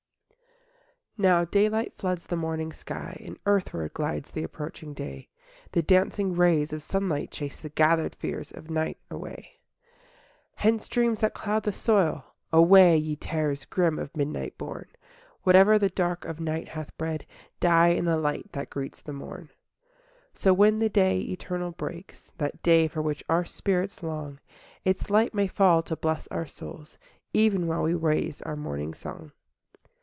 I 1.19 1.23
Now 1.23 1.45
daylight 1.45 1.93
floods 1.93 2.25
the 2.25 2.35
morning 2.35 2.73
sky, 2.73 3.21
And 3.23 3.37
earthward 3.45 3.93
glides 3.93 4.31
the 4.31 4.41
approaching 4.41 4.95
day, 4.95 5.29
The 5.71 5.83
dancing 5.83 6.33
rays 6.35 6.73
of 6.73 6.81
sunlight 6.81 7.29
chase 7.29 7.59
The 7.59 7.69
gathered 7.69 8.15
fears 8.15 8.49
of 8.51 8.71
night 8.71 8.97
away. 9.11 9.41
II 9.41 9.59
Hence 10.55 10.87
dreams 10.87 11.21
that 11.21 11.35
cloud 11.35 11.61
the 11.61 11.71
soul! 11.71 12.23
away, 12.51 12.97
Ye 12.97 13.15
terrors 13.15 13.65
grim 13.65 13.99
of 13.99 14.17
midnight 14.17 14.57
born! 14.57 14.87
Whate'er 15.43 15.77
the 15.77 15.91
dark 15.91 16.25
of 16.25 16.39
night 16.39 16.69
hath 16.69 16.97
bred, 16.97 17.27
Die 17.59 17.89
in 17.89 18.05
the 18.05 18.17
light 18.17 18.51
that 18.53 18.71
greets 18.71 18.99
the 18.99 19.13
morn! 19.13 19.49
III 19.49 19.55
So 20.33 20.53
when 20.55 20.79
the 20.79 20.89
day 20.89 21.19
eternal 21.21 21.69
breaks,— 21.71 22.31
That 22.39 22.63
day 22.63 22.87
for 22.87 23.03
which 23.03 23.23
our 23.29 23.45
spirits 23.45 24.01
long,— 24.01 24.39
Its 24.83 25.11
light 25.11 25.35
may 25.35 25.45
fall 25.45 25.83
to 25.83 25.95
bless 25.95 26.25
our 26.29 26.47
souls, 26.47 26.97
E'en 27.35 27.67
while 27.67 27.83
we 27.83 27.93
raise 27.93 28.41
our 28.41 28.55
morning 28.55 28.95
song. 28.95 29.33